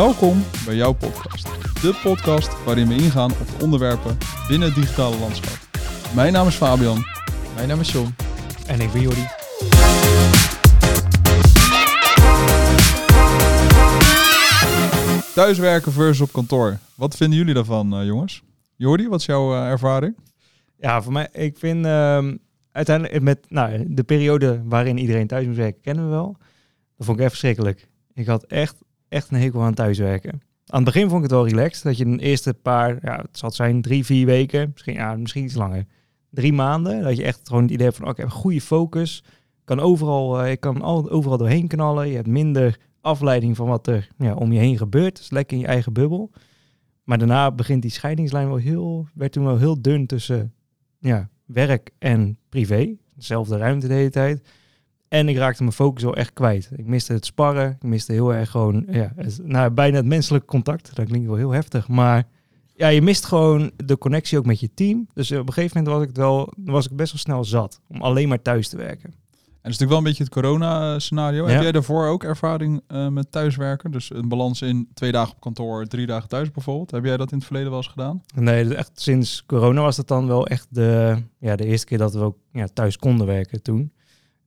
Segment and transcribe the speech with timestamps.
[0.00, 1.44] Welkom bij jouw podcast.
[1.82, 5.58] De podcast waarin we ingaan op de onderwerpen binnen het digitale landschap.
[6.14, 7.04] Mijn naam is Fabian.
[7.54, 8.14] Mijn naam is John.
[8.66, 9.26] En ik ben Jordi.
[15.34, 16.78] Thuiswerken versus op kantoor.
[16.94, 18.42] Wat vinden jullie daarvan, eh, jongens?
[18.76, 20.16] Jordi, wat is jouw eh, ervaring?
[20.76, 22.36] Ja, voor mij, ik vind ehm,
[22.72, 26.36] uiteindelijk met nou, de periode waarin iedereen thuis moest werken, kennen we wel.
[26.96, 27.88] Dat vond ik echt verschrikkelijk.
[28.14, 28.76] Ik had echt,
[29.10, 30.40] echt een hekel aan thuiswerken.
[30.66, 31.82] Aan het begin vond ik het wel relaxed.
[31.82, 35.44] Dat je de eerste paar, ja, het zal zijn drie, vier weken, misschien, ja, misschien
[35.44, 35.84] iets langer.
[36.30, 39.24] Drie maanden, dat je echt gewoon het idee hebt van, oké, heb goede focus.
[39.64, 42.08] Kan overal, uh, ik kan al, overal doorheen knallen.
[42.08, 45.16] Je hebt minder afleiding van wat er ja, om je heen gebeurt.
[45.16, 46.30] Dus lekker in je eigen bubbel.
[47.04, 50.52] Maar daarna begint die scheidingslijn wel heel, werd toen wel heel dun tussen
[50.98, 52.96] ja, werk en privé.
[53.14, 54.48] Dezelfde ruimte de hele tijd.
[55.10, 56.70] En ik raakte mijn focus wel echt kwijt.
[56.76, 57.70] Ik miste het sparren.
[57.70, 60.96] Ik miste heel erg gewoon, ja, het, nou, bijna het menselijk contact.
[60.96, 61.88] Dat klinkt wel heel heftig.
[61.88, 62.26] Maar
[62.74, 65.06] ja, je mist gewoon de connectie ook met je team.
[65.14, 67.80] Dus op een gegeven moment was ik, het wel, was ik best wel snel zat
[67.88, 69.04] om alleen maar thuis te werken.
[69.08, 71.46] En dat is natuurlijk wel een beetje het corona-scenario.
[71.46, 71.52] Ja.
[71.52, 73.90] Heb jij daarvoor ook ervaring uh, met thuiswerken?
[73.90, 76.90] Dus een balans in twee dagen op kantoor, drie dagen thuis bijvoorbeeld.
[76.90, 78.22] Heb jij dat in het verleden wel eens gedaan?
[78.34, 82.14] Nee, echt sinds corona was dat dan wel echt de, ja, de eerste keer dat
[82.14, 83.92] we ook ja, thuis konden werken toen.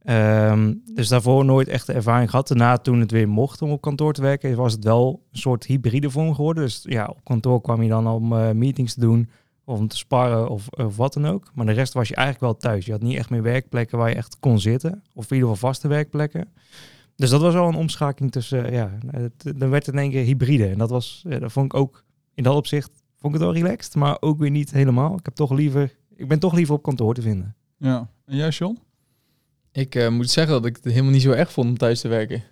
[0.06, 2.48] Um, dus daarvoor nooit echt de ervaring gehad.
[2.48, 5.66] Daarna, toen het weer mocht om op kantoor te werken, was het wel een soort
[5.66, 6.64] hybride vorm geworden.
[6.64, 9.30] Dus ja, op kantoor kwam je dan om uh, meetings te doen
[9.66, 11.52] of om te sparren of, of, wat dan ook.
[11.54, 12.86] Maar de rest was je eigenlijk wel thuis.
[12.86, 15.04] Je had niet echt meer werkplekken waar je echt kon zitten.
[15.14, 16.48] Of in ieder geval vaste werkplekken.
[17.16, 20.24] Dus dat was wel een omschakeling tussen, ja, het, dan werd het in één keer
[20.24, 20.68] hybride.
[20.68, 23.62] En dat was, ja, dat vond ik ook, in dat opzicht, vond ik het wel
[23.62, 23.96] relaxed.
[23.96, 25.18] Maar ook weer niet helemaal.
[25.18, 27.56] Ik heb toch liever, ik ben toch liever op kantoor te vinden.
[27.78, 28.78] Ja, en jij John?
[29.74, 32.08] Ik uh, moet zeggen dat ik het helemaal niet zo erg vond om thuis te
[32.08, 32.44] werken.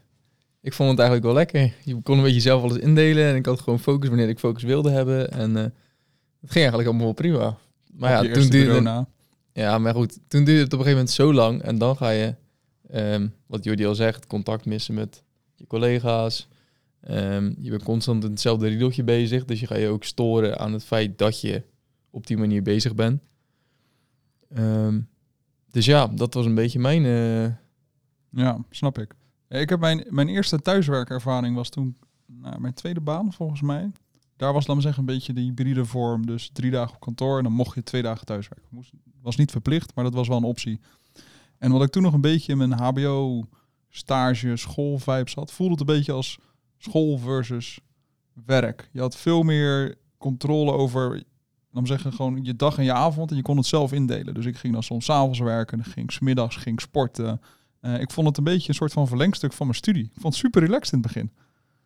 [0.61, 1.73] Ik vond het eigenlijk wel lekker.
[1.83, 4.63] Je kon een beetje zelf alles indelen en ik had gewoon focus wanneer ik focus
[4.63, 5.31] wilde hebben.
[5.31, 5.57] En uh,
[6.41, 7.57] het ging eigenlijk allemaal wel prima.
[7.93, 9.05] Maar ja, toen duurde
[9.53, 12.09] Ja, maar goed, toen duurde het op een gegeven moment zo lang en dan ga
[12.09, 12.35] je,
[12.93, 15.23] um, wat Jordi al zegt, contact missen met
[15.55, 16.47] je collega's.
[17.09, 20.73] Um, je bent constant in hetzelfde riedeltje bezig, dus je ga je ook storen aan
[20.73, 21.63] het feit dat je
[22.09, 23.21] op die manier bezig bent.
[24.57, 25.09] Um,
[25.71, 27.03] dus ja, dat was een beetje mijn...
[27.03, 27.45] Uh...
[28.29, 29.13] Ja, snap ik.
[29.47, 33.91] Ik heb mijn, mijn eerste thuiswerkervaring was toen nou, mijn tweede baan volgens mij.
[34.35, 36.25] Daar was, laat me zeggen, een beetje de hybride vorm.
[36.25, 38.67] Dus drie dagen op kantoor en dan mocht je twee dagen thuiswerken.
[38.69, 40.79] Moest, was niet verplicht, maar dat was wel een optie.
[41.57, 43.47] En wat ik toen nog een beetje in mijn hbo
[43.89, 46.39] stage, schoolvibes had, voelde het een beetje als
[46.77, 47.79] school versus
[48.45, 48.89] werk.
[48.91, 51.23] Je had veel meer controle over
[51.71, 54.33] dan zeggen gewoon je dag en je avond en je kon het zelf indelen.
[54.33, 57.41] Dus ik ging dan soms avonds werken, dan ging ik smiddags ging sporten.
[57.81, 60.03] Uh, ik vond het een beetje een soort van verlengstuk van mijn studie.
[60.03, 61.31] Ik vond het super relaxed in het begin.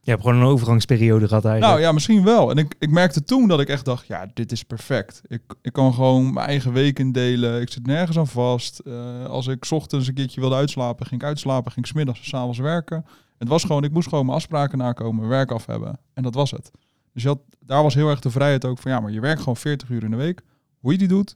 [0.01, 1.73] Je hebt gewoon een overgangsperiode gehad eigenlijk.
[1.73, 2.51] Nou ja, misschien wel.
[2.51, 5.21] En ik, ik merkte toen dat ik echt dacht, ja, dit is perfect.
[5.27, 7.61] Ik, ik kan gewoon mijn eigen week indelen.
[7.61, 8.81] Ik zit nergens aan vast.
[8.83, 11.71] Uh, als ik ochtends een keertje wilde uitslapen, ging ik uitslapen.
[11.71, 13.05] Ging ik smiddags en s'avonds werken.
[13.37, 15.99] Het was gewoon, ik moest gewoon mijn afspraken nakomen, werk af hebben.
[16.13, 16.71] En dat was het.
[17.15, 19.39] Dus je had, daar was heel erg de vrijheid ook van, ja, maar je werkt
[19.39, 20.41] gewoon 40 uur in de week.
[20.79, 21.35] Hoe je die doet,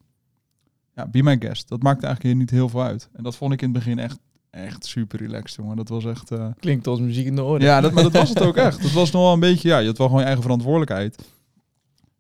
[0.96, 1.68] ja, be my guest.
[1.68, 3.10] Dat maakte eigenlijk niet heel veel uit.
[3.14, 4.20] En dat vond ik in het begin echt,
[4.50, 5.76] echt super relaxed, jongen.
[5.76, 6.32] Dat was echt...
[6.32, 6.48] Uh...
[6.60, 7.62] Klinkt als muziek in de oren.
[7.62, 8.82] Ja, dat, maar dat was het ook echt.
[8.82, 11.28] Dat was nog wel een beetje, ja, je had wel gewoon je eigen verantwoordelijkheid.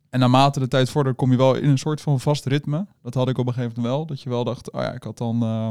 [0.09, 2.87] En naarmate de tijd vorderde, kom je wel in een soort van vast ritme.
[3.01, 4.05] Dat had ik op een gegeven moment wel.
[4.05, 5.43] Dat je wel dacht, oh ja, ik had dan...
[5.43, 5.69] Uh,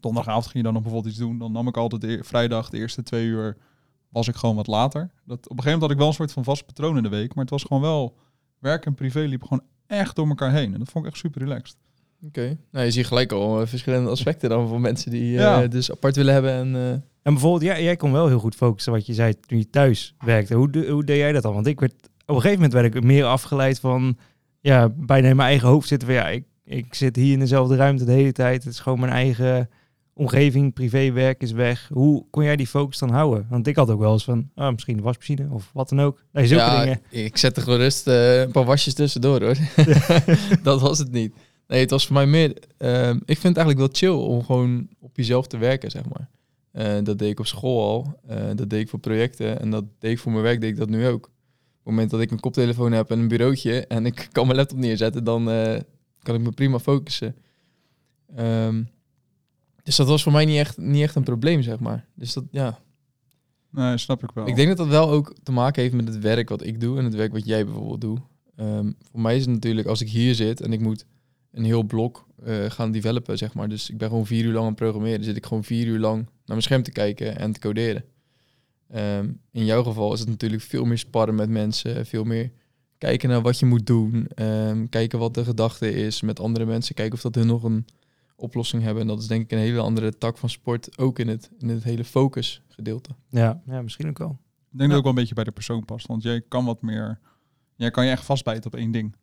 [0.00, 1.38] donderdagavond ging je dan nog bijvoorbeeld iets doen.
[1.38, 3.56] Dan nam ik altijd de, vrijdag de eerste twee uur
[4.14, 5.00] was ik gewoon wat later.
[5.00, 7.08] Dat, op een gegeven moment had ik wel een soort van vast patroon in de
[7.08, 7.34] week.
[7.34, 8.16] Maar het was gewoon wel...
[8.58, 10.72] Werk en privé liepen gewoon echt door elkaar heen.
[10.72, 11.76] En dat vond ik echt super relaxed.
[12.26, 12.40] Oké.
[12.40, 12.58] Okay.
[12.70, 15.66] Nou, je ziet gelijk al uh, verschillende aspecten dan voor mensen die uh, ja.
[15.66, 16.52] dus apart willen hebben.
[16.52, 16.90] En, uh...
[16.90, 20.14] en bijvoorbeeld, ja, jij kon wel heel goed focussen wat je zei toen je thuis
[20.18, 20.54] werkte.
[20.54, 21.54] Hoe, hoe deed jij dat dan?
[21.54, 21.92] Want ik werd,
[22.26, 24.16] op een gegeven moment werd ik meer afgeleid van...
[24.60, 26.16] Ja, bijna in mijn eigen hoofd zitten van...
[26.16, 28.64] Ja, ik, ik zit hier in dezelfde ruimte de hele tijd.
[28.64, 29.70] Het is gewoon mijn eigen
[30.14, 31.88] omgeving, privéwerk is weg.
[31.92, 33.46] Hoe kon jij die focus dan houden?
[33.48, 36.24] Want ik had ook wel eens van, oh, misschien de wasmachine of wat dan ook.
[36.32, 37.00] Nee, zulke ja, dingen.
[37.10, 39.56] ik zette gerust uh, een paar wasjes tussendoor hoor.
[40.62, 41.34] dat was het niet.
[41.66, 42.48] Nee, het was voor mij meer...
[42.78, 46.28] Uh, ik vind het eigenlijk wel chill om gewoon op jezelf te werken, zeg maar.
[46.72, 48.20] Uh, dat deed ik op school al.
[48.54, 49.60] Dat deed ik voor projecten.
[49.60, 51.24] En dat deed ik voor mijn werk, deed ik dat nu ook.
[51.24, 53.86] Op het moment dat ik een koptelefoon heb en een bureautje...
[53.86, 55.44] en ik kan mijn laptop neerzetten, dan
[56.22, 57.36] kan ik me prima focussen.
[58.38, 58.88] Um,
[59.84, 62.06] dus dat was voor mij niet echt, niet echt een probleem, zeg maar.
[62.14, 62.78] Dus dat, ja.
[63.70, 64.46] Nee, snap ik wel.
[64.46, 66.98] Ik denk dat dat wel ook te maken heeft met het werk wat ik doe
[66.98, 68.20] en het werk wat jij bijvoorbeeld doet.
[68.56, 71.04] Um, voor mij is het natuurlijk, als ik hier zit en ik moet
[71.50, 73.68] een heel blok uh, gaan developen, zeg maar.
[73.68, 75.16] Dus ik ben gewoon vier uur lang aan het programmeren.
[75.16, 78.04] Dan zit ik gewoon vier uur lang naar mijn scherm te kijken en te coderen.
[78.88, 82.50] Ehm, in jouw geval is het natuurlijk veel meer sparren met mensen, veel meer
[82.98, 86.94] kijken naar wat je moet doen, ehm, kijken wat de gedachte is met andere mensen,
[86.94, 87.84] kijken of dat hun nog een
[88.44, 89.02] oplossing hebben.
[89.02, 91.68] En dat is denk ik een hele andere tak van sport, ook in het, in
[91.68, 93.10] het hele focus gedeelte.
[93.28, 94.38] Ja, ja, misschien ook wel.
[94.74, 96.06] Ik denk dat het ook wel een beetje bij de persoon past.
[96.06, 97.18] Want jij kan wat meer...
[97.76, 99.16] Jij kan je echt vastbijten op één ding.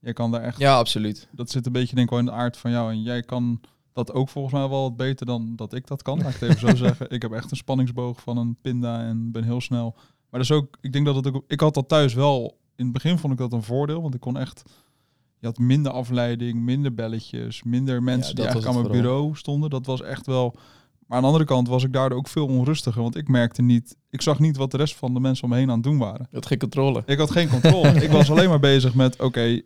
[0.00, 0.58] Jij kan daar echt...
[0.58, 1.28] Ja, absoluut.
[1.32, 2.90] Dat zit een beetje denk ik wel in de aard van jou.
[2.90, 3.60] En jij kan
[3.92, 6.18] dat ook volgens mij wel wat beter dan dat ik dat kan.
[6.18, 7.10] Laat ik het even zo zeggen.
[7.10, 9.94] Ik heb echt een spanningsboog van een pinda en ben heel snel.
[10.30, 10.78] Maar dat is ook...
[10.80, 11.44] Ik denk dat het ook...
[11.46, 12.60] Ik had dat thuis wel...
[12.76, 14.02] In het begin vond ik dat een voordeel.
[14.02, 14.62] Want ik kon echt...
[15.42, 19.12] Je had minder afleiding, minder belletjes, minder mensen die eigenlijk aan mijn vooral.
[19.12, 19.70] bureau stonden.
[19.70, 20.54] Dat was echt wel...
[21.06, 23.02] Maar aan de andere kant was ik daardoor ook veel onrustiger.
[23.02, 23.96] Want ik merkte niet...
[24.10, 25.98] Ik zag niet wat de rest van de mensen om me heen aan het doen
[25.98, 26.26] waren.
[26.30, 27.02] Je had geen controle.
[27.06, 27.88] Ik had geen controle.
[28.04, 29.60] ik was alleen maar bezig met, oké,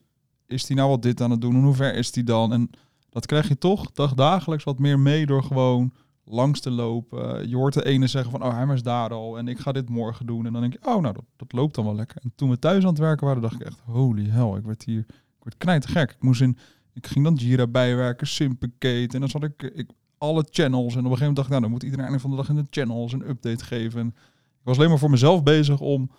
[0.47, 1.55] is die nou wat dit aan het doen?
[1.55, 2.53] En hoe ver is die dan?
[2.53, 2.71] En
[3.11, 5.93] dat krijg je toch dag dagelijks wat meer mee door gewoon
[6.25, 7.49] langs te lopen.
[7.49, 9.89] Je hoort de ene zeggen van, oh, hij is daar al en ik ga dit
[9.89, 10.47] morgen doen.
[10.47, 12.17] En dan denk je, oh, nou, dat, dat loopt dan wel lekker.
[12.23, 14.85] En toen we thuis aan het werken waren, dacht ik echt, holy hell, ik werd
[14.85, 15.07] hier,
[15.47, 16.11] werd knijtergek.
[16.11, 16.57] Ik moest in,
[16.95, 20.93] ik ging dan Jira bijwerken, Sympicate en dan zat ik, ik alle channels.
[20.93, 22.49] En op een gegeven moment dacht ik, nou, dan moet iedereen einde van de dag
[22.49, 24.01] in de channels een update geven.
[24.01, 26.11] En ik was alleen maar voor mezelf bezig om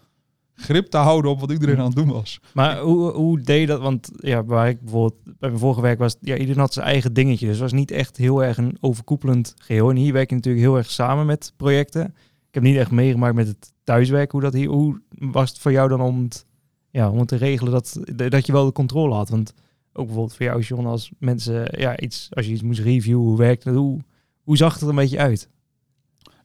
[0.53, 2.39] grip te houden op wat iedereen aan het doen was.
[2.53, 3.81] Maar hoe, hoe deed je dat?
[3.81, 7.13] Want ja, waar ik bijvoorbeeld bij mijn vorige werk was, ja, iedereen had zijn eigen
[7.13, 7.45] dingetje.
[7.45, 9.89] Dus het was niet echt heel erg een overkoepelend geheel.
[9.89, 12.05] En hier werk je natuurlijk heel erg samen met projecten.
[12.47, 14.31] Ik heb niet echt meegemaakt met het thuiswerken.
[14.31, 16.45] Hoe, dat hier, hoe was het voor jou dan om het,
[16.89, 19.29] ja, om het te regelen dat, dat je wel de controle had?
[19.29, 19.53] Want
[19.93, 23.37] ook bijvoorbeeld voor jou, John, als mensen, ja, iets, als je iets moest reviewen, hoe
[23.37, 23.77] werkte dat?
[23.77, 23.99] Hoe,
[24.43, 25.49] hoe zag het er een beetje uit?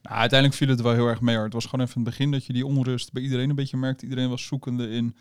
[0.01, 1.35] Nou, uiteindelijk viel het wel heel erg mee.
[1.35, 1.43] Hoor.
[1.43, 3.77] Het was gewoon even in het begin dat je die onrust bij iedereen een beetje
[3.77, 4.03] merkte.
[4.03, 5.15] Iedereen was zoekende in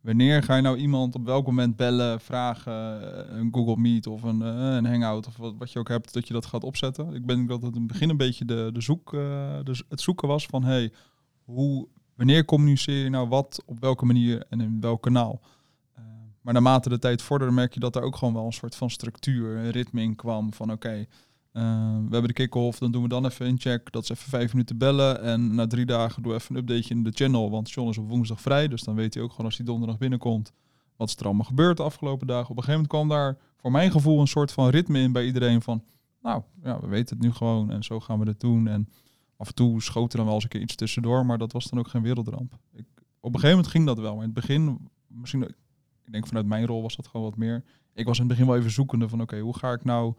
[0.00, 4.22] wanneer ga je nou iemand op welk moment bellen, vragen, eh, een Google Meet of
[4.22, 7.14] een, eh, een Hangout of wat, wat je ook hebt, dat je dat gaat opzetten.
[7.14, 9.10] Ik denk dat het in het begin een beetje de, de zoek,
[9.64, 10.92] dus het zoeken was van hey,
[11.44, 15.40] hoe, wanneer communiceer je nou wat, op welke manier en in welk kanaal.
[15.94, 16.04] Eh,
[16.40, 18.90] maar naarmate de tijd vorderde merk je dat er ook gewoon wel een soort van
[18.90, 21.06] structuur, een ritme in kwam van oké,
[21.56, 21.62] eh,
[21.96, 23.92] we hebben de kick-off, dan doen we dan even een check.
[23.92, 25.22] Dat is even vijf minuten bellen.
[25.22, 27.50] En na drie dagen doen we even een updateje in de channel.
[27.50, 28.68] Want John is op woensdag vrij.
[28.68, 30.52] Dus dan weet hij ook gewoon als hij donderdag binnenkomt.
[30.96, 32.50] wat is er allemaal gebeurd de afgelopen dagen.
[32.50, 35.26] Op een gegeven moment kwam daar voor mijn gevoel een soort van ritme in bij
[35.26, 35.62] iedereen.
[35.62, 35.82] Van
[36.22, 37.70] nou ja, we weten het nu gewoon.
[37.70, 38.68] En zo gaan we het doen.
[38.68, 38.88] En
[39.36, 41.26] af en toe schoot er dan wel eens een keer iets tussendoor.
[41.26, 42.58] Maar dat was dan ook geen wereldramp.
[42.72, 42.86] Ik,
[43.20, 44.14] op een gegeven moment ging dat wel.
[44.14, 45.42] Maar in het begin, misschien,
[46.04, 47.64] ik denk vanuit mijn rol was dat gewoon wat meer.
[47.94, 50.14] Ik was in het begin wel even zoekende van oké, hoe ga ik nou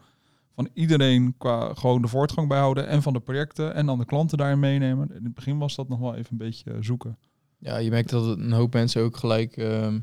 [0.57, 4.37] van iedereen qua gewoon de voortgang bijhouden en van de projecten en dan de klanten
[4.37, 5.09] daarin meenemen.
[5.15, 7.17] In het begin was dat nog wel even een beetje eh, zoeken.
[7.57, 9.99] Ja, je merkt dat een hoop mensen ook gelijk, ehm,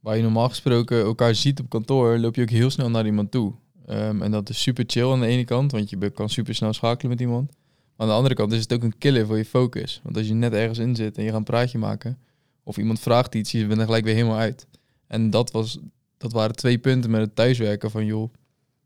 [0.00, 3.30] waar je normaal gesproken elkaar ziet op kantoor, loop je ook heel snel naar iemand
[3.30, 3.54] toe.
[3.86, 6.72] Ehm, en dat is super chill aan de ene kant, want je kan super snel
[6.72, 7.52] schakelen met iemand.
[7.96, 10.00] Maar aan de andere kant is het ook een killer voor je focus.
[10.02, 12.18] Want als je net ergens in zit en je gaat een praatje maken,
[12.64, 14.66] of iemand vraagt iets, je bent er gelijk weer helemaal uit.
[15.06, 15.78] En dat, was,
[16.18, 18.32] dat waren twee punten met het thuiswerken van joh,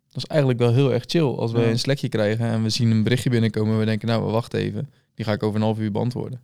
[0.08, 1.22] dat is eigenlijk wel heel erg chill.
[1.34, 1.66] Als we Ja.
[1.68, 4.90] een slekje krijgen en we zien een berichtje binnenkomen en we denken, nou, wacht even,
[5.14, 6.40] die ga ik over een half uur beantwoorden.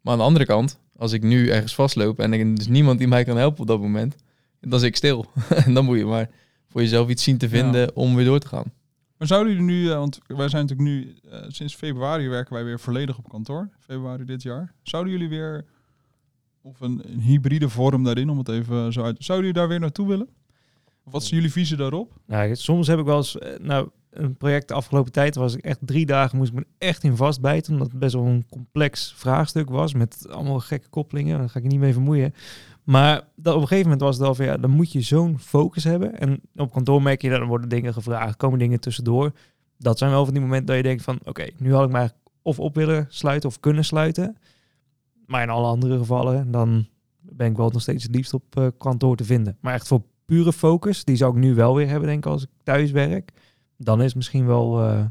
[0.00, 3.08] Maar aan de andere kant, als ik nu ergens vastloop en er is niemand die
[3.08, 4.16] mij kan helpen op dat moment,
[4.60, 5.26] dan zit ik stil.
[5.64, 6.30] en dan moet je maar
[6.68, 8.72] voor jezelf iets zien te vinden om weer door te gaan.
[9.20, 12.64] Maar zouden jullie nu, eh, want wij zijn natuurlijk nu, eh, sinds februari werken wij
[12.64, 14.72] weer volledig op kantoor, februari dit jaar.
[14.82, 15.64] Zouden jullie weer,
[16.62, 19.80] of een, een hybride vorm daarin, om het even zo uit, zouden jullie daar weer
[19.80, 20.28] naartoe willen?
[21.04, 22.12] Wat is jullie visie daarop?
[22.26, 25.64] Nou, soms heb ik wel eens, eh, nou, een project de afgelopen tijd was ik
[25.64, 29.12] echt drie dagen, moest ik me echt in vastbijten, omdat het best wel een complex
[29.16, 32.34] vraagstuk was, met allemaal gekke koppelingen, daar ga ik niet mee vermoeien.
[32.90, 35.38] Maar dat op een gegeven moment was het wel van, ja, dan moet je zo'n
[35.38, 36.18] focus hebben.
[36.18, 39.32] En op kantoor merk je dat er worden dingen gevraagd, komen dingen tussendoor.
[39.78, 42.28] Dat zijn wel van die momenten dat je denkt van, oké, nu had ik eigenlijk
[42.42, 44.36] of op willen sluiten of kunnen sluiten.
[45.26, 46.86] Maar in alle andere gevallen, dan
[47.20, 49.56] ben ik wel nog steeds het liefst op eh, kantoor te vinden.
[49.60, 52.42] Maar echt voor pure focus, die zou ik nu wel weer hebben, denk ik, als
[52.42, 53.32] ik thuis werk.
[53.76, 54.82] Dan is het misschien wel...
[54.82, 55.04] eh,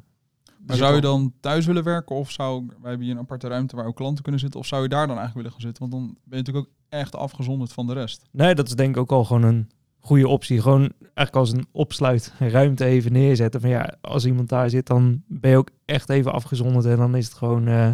[0.68, 3.76] Maar zou je dan thuis willen werken of zou, wij hebben hier een aparte ruimte
[3.76, 5.90] waar ook klanten kunnen zitten, of zou je daar dan eigenlijk willen gaan zitten?
[5.90, 8.28] Want dan ben je natuurlijk ook echt afgezonderd van de rest.
[8.32, 9.70] Nee, dat is denk ik ook al gewoon een
[10.00, 10.62] goede optie.
[10.62, 13.62] Gewoon eigenlijk als een opsluitruimte even neerzetten.
[13.62, 16.86] Van ja, als iemand daar zit, dan ben je ook echt even afgezonderd.
[16.86, 17.92] En dan is het gewoon, eh,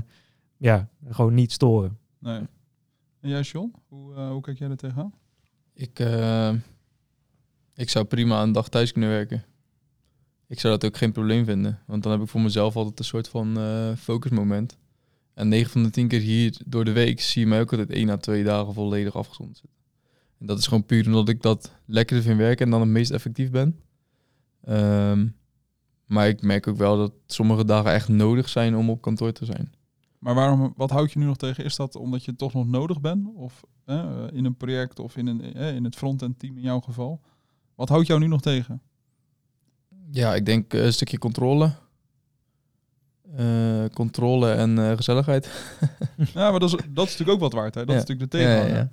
[0.57, 1.97] ja, gewoon niet storen.
[2.19, 2.41] Nee.
[3.19, 3.73] En jij, John?
[3.87, 5.13] Hoe, eh, hoe kijk jij er tegenaan?
[5.73, 6.53] Ik, eh,
[7.75, 9.43] ik zou prima een dag thuis kunnen werken.
[10.47, 11.79] Ik zou dat ook geen probleem vinden.
[11.85, 14.77] Want dan heb ik voor mezelf altijd een soort van eh, focusmoment.
[15.35, 17.89] En 9 van de 10 keer hier door de week zie je mij ook altijd
[17.89, 19.79] 1 à 2 dagen volledig afgezonderd zitten.
[20.39, 23.11] En dat is gewoon puur omdat ik dat lekkerder vind werken en dan het meest
[23.11, 23.79] effectief ben.
[24.61, 25.27] Ehm,
[26.05, 29.45] maar ik merk ook wel dat sommige dagen echt nodig zijn om op kantoor te
[29.45, 29.73] zijn.
[30.19, 31.63] Maar waarom, wat houd je nu nog tegen?
[31.63, 33.27] Is dat omdat je toch nog nodig bent?
[33.35, 36.79] Of eh, in een project of in, een, eh, in het front-end team in jouw
[36.79, 37.21] geval?
[37.75, 38.81] Wat houdt jou nu nog tegen?
[40.11, 41.73] Ja, ik denk eh, een stukje controle.
[43.37, 43.45] Eh,
[43.93, 45.49] controle en eh, gezelligheid.
[46.33, 47.75] ja, maar dat is, dat is natuurlijk ook wat waard.
[47.75, 47.85] Hè?
[47.85, 48.01] Dat Ja.
[48.01, 48.89] is natuurlijk de Ja, ja, tegenhanger.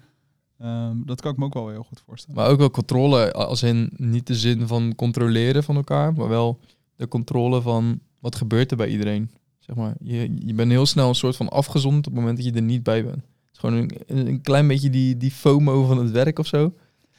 [0.59, 0.89] ja.
[0.89, 2.41] Ehm, dat kan ik me ook wel heel goed voorstellen.
[2.41, 6.61] Maar ook wel controle als in niet de zin van controleren van elkaar, maar wel
[6.97, 9.31] de controle van wat gebeurt er bij iedereen.
[9.59, 12.47] Zeg maar, je, je bent heel snel een soort van afgezond op het moment dat
[12.47, 13.17] je er niet bij bent.
[13.17, 16.73] Het is gewoon een, een klein beetje die, die FOMO van het werk of zo.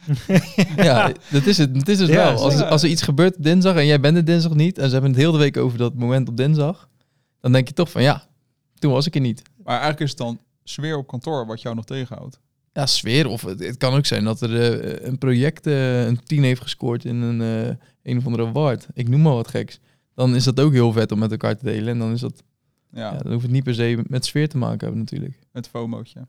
[0.75, 1.73] ja, dat is het.
[1.75, 2.43] Dat is het Ja, wel.
[2.43, 5.11] Als, als er iets gebeurt dinsdag en jij bent er dinsdag niet en ze hebben
[5.11, 6.89] het heel de week over dat moment op dinsdag,
[7.43, 8.27] dan denk je toch van ja,
[8.79, 9.41] toen was ik er niet.
[9.57, 12.39] Maar eigenlijk is het dan sfeer op kantoor wat jou nog tegenhoudt.
[12.73, 13.27] Ja, sfeer.
[13.27, 16.61] Of het, het kan ook zijn dat er eh, een project eh, een 10 heeft
[16.61, 18.87] gescoord in een, eh, een of andere award.
[18.93, 19.79] Ik noem maar wat geks.
[20.13, 21.87] Dan is dat ook heel vet om met elkaar te delen.
[21.87, 22.43] En dan is dat,
[22.91, 23.17] Ja, ja.
[23.17, 25.39] dan hoeft het niet per se met sfeer te maken hebben natuurlijk.
[25.51, 26.27] het FOMO'tje.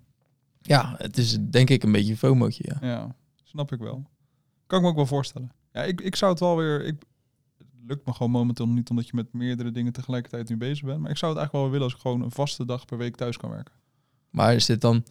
[0.60, 2.88] Ja, het is denk ik een beetje een FOMO'tje, ja.
[2.88, 4.04] Ja, snap ik wel.
[4.66, 5.52] Kan ik me ook wel voorstellen.
[5.72, 6.84] Ja, ik, ik zou het wel weer...
[6.84, 7.02] Ik,
[7.86, 11.00] lukt me gewoon momenteel niet omdat je met meerdere dingen tegelijkertijd nu bezig bent.
[11.00, 13.16] Maar ik zou het eigenlijk wel willen als ik gewoon een vaste dag per week
[13.16, 13.74] thuis kan werken.
[14.30, 15.04] Maar is dit dan...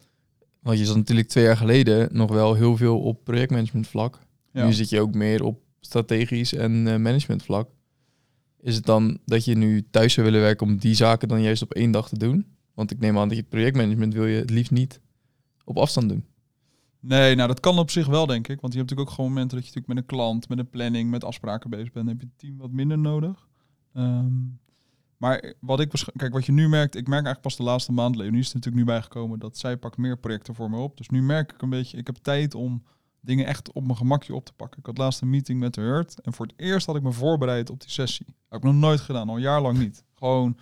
[0.60, 4.18] Want je zat natuurlijk twee jaar geleden nog wel heel veel op projectmanagement vlak.
[4.52, 4.64] Ja.
[4.64, 7.68] Nu zit je ook meer op strategisch en eh, management vlak.
[8.60, 11.62] Is het dan dat je nu thuis zou willen werken om die zaken dan juist
[11.62, 12.46] op één dag te doen?
[12.74, 15.00] Want ik neem aan dat je projectmanagement wil je het liefst niet
[15.64, 16.24] op afstand doen.
[17.06, 18.60] Nee, nou dat kan op zich wel, denk ik.
[18.60, 20.70] Want je hebt natuurlijk ook gewoon momenten dat je natuurlijk met een klant, met een
[20.70, 22.06] planning, met afspraken bezig bent.
[22.06, 23.48] Dan heb je het team wat minder nodig.
[23.92, 24.32] Ehm,
[25.16, 28.16] maar wat ik kijk, wat je nu merkt, ik merk eigenlijk pas de laatste maand,
[28.16, 30.96] Leonie is er natuurlijk nu bijgekomen, dat zij pakt meer projecten voor me op.
[30.96, 32.82] Dus nu merk ik een beetje, ik heb tijd om
[33.20, 34.78] dingen echt op mijn gemakje op te pakken.
[34.78, 37.12] Ik had laatst een meeting met de Hurt en voor het eerst had ik me
[37.12, 38.26] voorbereid op die sessie.
[38.26, 40.04] Dat heb ik nog nooit gedaan, al een jaar lang niet.
[40.14, 40.58] Gewoon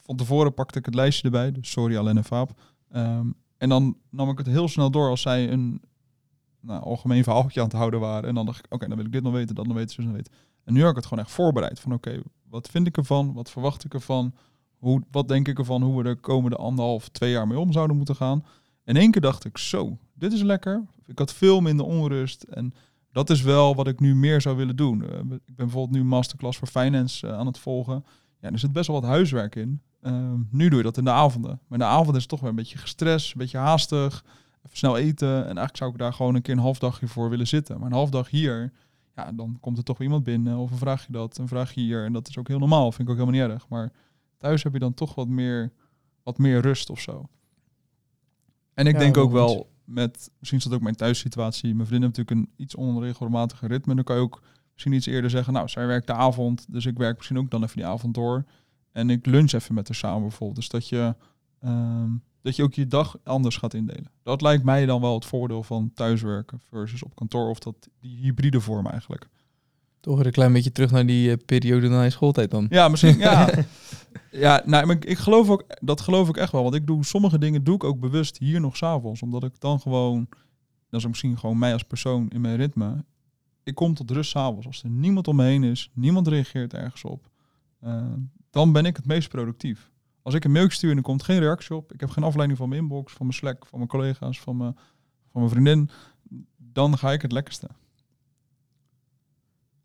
[0.00, 2.60] van tevoren pakte ik het lijstje erbij, dus sorry Alain en Vaap.
[2.90, 3.26] Ehm,
[3.64, 5.82] en dan nam ik het heel snel door als zij een
[6.60, 8.28] nou, algemeen verhaaltje aan het houden waren.
[8.28, 10.04] En dan dacht ik, oké, dan wil ik dit nog weten, dat nog weten, zus
[10.04, 10.32] nog weten.
[10.64, 11.80] En nu heb ik het gewoon echt voorbereid.
[11.80, 13.32] Van oké, wat vind ik ervan?
[13.32, 14.34] Wat verwacht ik ervan?
[14.76, 15.82] Hoe, wat denk ik ervan?
[15.82, 18.44] Hoe we er komende anderhalf, twee jaar mee om zouden moeten gaan?
[18.84, 20.84] In één keer dacht ik, zo, dit is lekker.
[21.06, 22.42] Ik had veel minder onrust.
[22.42, 22.74] En
[23.12, 25.02] dat is wel wat ik nu meer zou willen doen.
[25.02, 28.04] Eh, ik ben bijvoorbeeld nu masterclass voor finance eh, aan het volgen.
[28.40, 29.80] Ja, er zit best wel wat huiswerk in.
[30.04, 31.50] Ehm, nu doe je dat in de avonden.
[31.50, 34.24] Maar in de avond is het toch weer een beetje gestrest, een beetje haastig.
[34.64, 35.36] Even snel eten.
[35.36, 37.78] En eigenlijk zou ik daar gewoon een keer een half dagje voor willen zitten.
[37.78, 38.72] Maar een half dag hier,
[39.16, 40.56] ja, dan komt er toch weer iemand binnen.
[40.56, 42.04] Of een vraag je dat, een vraag je hier.
[42.04, 42.92] En dat is ook heel normaal.
[42.92, 43.68] Vind ik ook helemaal niet erg.
[43.68, 43.92] Maar
[44.38, 45.72] thuis heb je dan toch wat meer,
[46.22, 47.28] wat meer rust of zo.
[48.74, 49.38] En ik Ja, denk wel ook goed.
[49.38, 51.74] wel met, misschien is dat ook mijn thuissituatie.
[51.74, 53.94] Mijn vriendin heeft natuurlijk een iets onregelmatiger ritme.
[53.94, 54.42] Dan kan je ook
[54.72, 56.66] misschien iets eerder zeggen, nou, zij werkt de avond.
[56.72, 58.44] Dus ik werk misschien ook dan even die avond door.
[58.94, 60.56] En ik lunch even met haar samen bijvoorbeeld.
[60.56, 61.14] Dus dat je,
[61.60, 62.10] ehm,
[62.42, 64.10] dat je ook je dag anders gaat indelen.
[64.22, 67.48] Dat lijkt mij dan wel het voordeel van thuiswerken versus op kantoor.
[67.48, 69.28] Of dat die hybride vorm eigenlijk.
[70.00, 72.66] Toch weer een klein beetje terug naar die eh, periode na je schooltijd dan.
[72.70, 73.18] Ja, misschien.
[73.18, 73.50] Ja,
[74.30, 76.62] ja nou, maar ik, ik geloof ook, dat geloof ik echt wel.
[76.62, 79.22] Want ik doe sommige dingen doe ik ook bewust hier nog s'avonds.
[79.22, 80.28] Omdat ik dan gewoon,
[80.90, 83.04] dat is misschien gewoon mij als persoon in mijn ritme.
[83.62, 84.66] Ik kom tot rust s'avonds.
[84.66, 87.32] Als er niemand om me heen is, niemand reageert ergens op.
[87.84, 88.12] eh,
[88.50, 89.90] dan ben ik het meest productief.
[90.22, 91.92] Als ik een mailtje stuur en er komt geen reactie op.
[91.92, 94.74] Ik heb geen afleiding van mijn inbox, van mijn Slack, van mijn collega's, van mijn,
[95.30, 95.90] van mijn vriendin.
[96.56, 97.68] Dan ga ik het lekkerste.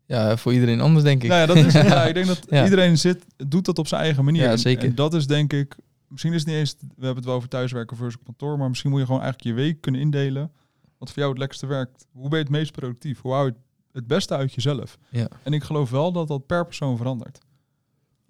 [0.06, 1.28] Ja, voor iedereen anders denk ik.
[1.28, 2.64] Nou ja, dat is, ja, ik denk dat Ja.
[2.64, 4.42] iedereen zit, doet dat op zijn eigen manier.
[4.42, 4.88] Ja, zeker.
[4.88, 5.76] En dat is denk ik,
[6.08, 8.90] misschien is het niet eens, we hebben het wel over thuiswerken versus kantoor, maar misschien
[8.90, 10.52] moet je gewoon eigenlijk je week kunnen indelen.
[10.98, 12.06] Wat voor jou het lekkerste werkt.
[12.12, 13.20] Hoe ben je het meest productief?
[13.20, 13.60] Hoe hou je het,
[13.92, 14.98] het beste uit jezelf?
[15.08, 15.28] Ja.
[15.42, 17.38] En ik geloof wel dat dat per persoon verandert.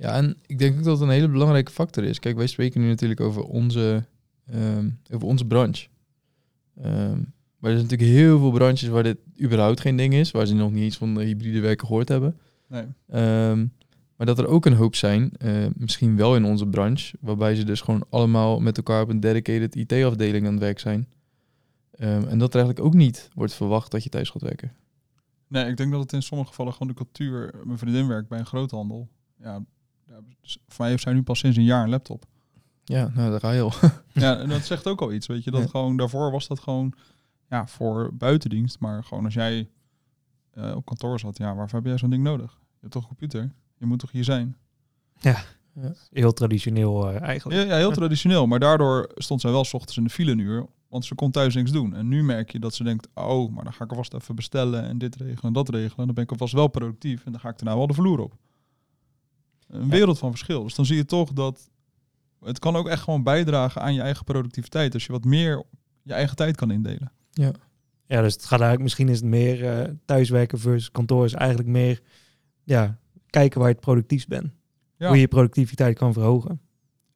[0.00, 2.18] Ja, en ik denk ook dat het een hele belangrijke factor is.
[2.18, 4.04] Kijk, wij spreken nu natuurlijk over onze,
[4.46, 5.88] ehm, over onze branche.
[6.76, 7.18] Ehm,
[7.58, 10.54] maar er zijn natuurlijk heel veel branches waar dit überhaupt geen ding is, waar ze
[10.54, 12.38] nog niet eens van de hybride werken gehoord hebben.
[12.68, 12.84] Nee.
[13.08, 13.66] Ehm,
[14.16, 17.64] maar dat er ook een hoop zijn, eh, misschien wel in onze branche, waarbij ze
[17.64, 21.08] dus gewoon allemaal met elkaar op een dedicated IT-afdeling aan het werk zijn.
[21.90, 24.72] En dat er eigenlijk ook niet wordt verwacht dat je thuis gaat werken.
[25.48, 27.54] Nee, ik denk dat het in sommige gevallen gewoon de cultuur.
[27.64, 29.08] Mijn vriendin werkt bij een groothandel.
[29.42, 29.64] Ja,
[30.10, 32.24] ja, dus voor mij heeft zij nu pas sinds een jaar een laptop.
[32.84, 33.72] Ja, nou, daar ga je al.
[34.12, 35.50] Ja, en dat zegt ook al iets, weet je.
[35.50, 35.66] Dat Ja.
[35.68, 36.92] gewoon, daarvoor was dat gewoon
[37.48, 38.78] ja, voor buitendienst.
[38.78, 39.68] Maar gewoon als jij
[40.50, 42.50] eh, op kantoor zat, ja, waarvoor heb jij zo'n ding nodig?
[42.60, 43.52] Je hebt toch een computer?
[43.78, 44.56] Je moet toch hier zijn?
[46.12, 47.60] Heel traditioneel eh, eigenlijk.
[47.60, 48.46] Ja, ja, heel traditioneel.
[48.46, 50.66] Maar daardoor stond zij wel 's ochtends in de file een uur.
[50.88, 51.94] Want ze kon thuis niks doen.
[51.94, 54.84] En nu merk je dat ze denkt, oh, maar dan ga ik alvast even bestellen
[54.84, 55.98] en dit regelen en dat regelen.
[55.98, 58.18] En dan ben ik alvast wel productief en dan ga ik daarna wel de vloer
[58.18, 58.34] op.
[59.70, 59.88] Een Ja.
[59.88, 60.62] wereld van verschil.
[60.62, 61.70] Dus dan zie je toch dat
[62.40, 64.94] het kan ook echt gewoon bijdragen aan je eigen productiviteit.
[64.94, 65.64] Als je wat meer
[66.02, 67.12] je eigen tijd kan indelen.
[68.06, 71.68] Ja, dus het gaat eigenlijk, misschien is het meer eh, thuiswerken versus kantoor is eigenlijk
[71.68, 72.00] meer
[72.64, 74.50] ja, kijken waar je het productiefst bent.
[74.96, 75.06] Ja.
[75.06, 76.60] Hoe je je productiviteit kan verhogen.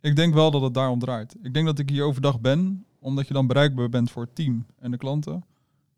[0.01, 1.37] Ik denk wel dat het daarom draait.
[1.43, 4.67] Ik denk dat ik hier overdag ben, omdat je dan bereikbaar bent voor het team
[4.79, 5.45] en de klanten.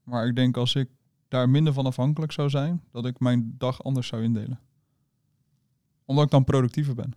[0.04, 0.88] Maar ik denk als ik
[1.28, 4.58] daar minder van afhankelijk zou zijn, dat ik mijn dag anders zou indelen.
[6.06, 7.14] Omdat ik dan productiever ben.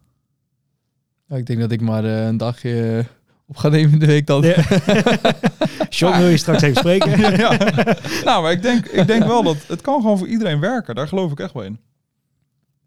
[1.28, 3.06] Ja, ik denk dat ik maar eh, een dagje eh,
[3.48, 4.42] op ga nemen in de week dan.
[4.42, 4.56] Ja.
[5.90, 7.20] John, wil je straks even spreken?
[7.44, 7.58] ja.
[8.24, 10.96] Nou, maar ik denk, ik denk wel dat het kan gewoon voor iedereen werken.
[10.96, 11.80] Daar geloof ik echt wel in.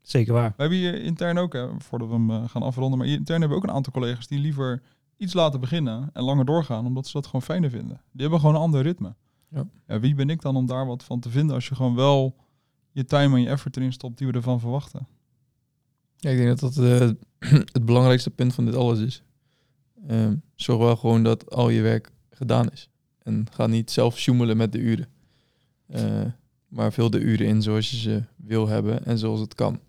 [0.03, 0.49] Zeker waar.
[0.57, 3.41] We hebben hier intern ook, hè, voordat we hem eh, gaan afronden, maar hier intern
[3.41, 4.83] hebben we ook een aantal collega's die liever
[5.17, 8.01] iets laten beginnen en langer doorgaan, omdat ze dat gewoon fijner vinden.
[8.13, 9.15] Die hebben gewoon een ander ritme.
[9.49, 10.01] Ja.
[10.01, 12.37] wie ben ik dan om daar wat van te vinden als je gewoon wel
[12.91, 15.07] je time en je effort erin stopt die we ervan verwachten?
[16.23, 17.11] Ja, ik denk dat dat eh,
[17.73, 19.23] het belangrijkste punt van dit alles is.
[20.07, 22.89] Ehm, zorg wel gewoon dat al je werk gedaan is.
[23.23, 25.09] En ga niet zelf sjoemelen met de uren.
[25.87, 26.25] Eh,
[26.69, 29.81] maar vul de uren in zoals je ze wil hebben en zoals het kan.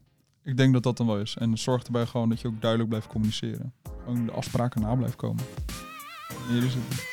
[0.43, 1.35] Ik denk dat dat dan wel is.
[1.39, 3.73] En zorg erbij gewoon dat je ook duidelijk blijft communiceren.
[4.03, 5.43] Gewoon de afspraken na blijft komen.
[6.49, 7.05] Hier is het.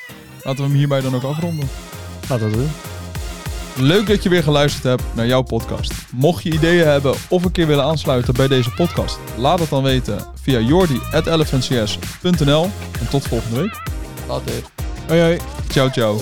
[0.44, 1.68] Laten we hem hierbij dan ook afronden.
[2.28, 2.99] Laten we dat doen.
[3.76, 5.92] Leuk dat je weer geluisterd hebt naar jouw podcast.
[6.12, 9.82] Mocht je ideeën hebben of een keer willen aansluiten bij deze podcast, laat het dan
[9.82, 12.70] weten via jordi.elephantcs.nl.
[13.00, 13.82] En tot volgende week.
[14.28, 14.52] Later.
[15.06, 15.38] Hoi hoi.
[15.68, 16.20] Ciao, ciao.